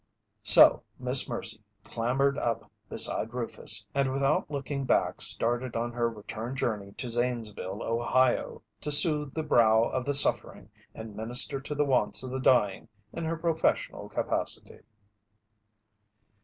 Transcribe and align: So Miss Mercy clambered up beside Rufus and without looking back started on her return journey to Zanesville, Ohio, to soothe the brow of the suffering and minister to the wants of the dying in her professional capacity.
So 0.41 0.81
Miss 0.97 1.29
Mercy 1.29 1.63
clambered 1.83 2.35
up 2.35 2.71
beside 2.89 3.35
Rufus 3.35 3.85
and 3.93 4.11
without 4.11 4.49
looking 4.49 4.83
back 4.83 5.21
started 5.21 5.75
on 5.75 5.91
her 5.91 6.09
return 6.09 6.55
journey 6.55 6.93
to 6.93 7.07
Zanesville, 7.07 7.83
Ohio, 7.83 8.63
to 8.79 8.91
soothe 8.91 9.35
the 9.35 9.43
brow 9.43 9.83
of 9.89 10.05
the 10.05 10.15
suffering 10.15 10.71
and 10.95 11.15
minister 11.15 11.61
to 11.61 11.75
the 11.75 11.85
wants 11.85 12.23
of 12.23 12.31
the 12.31 12.39
dying 12.39 12.87
in 13.13 13.25
her 13.25 13.37
professional 13.37 14.09
capacity. 14.09 14.79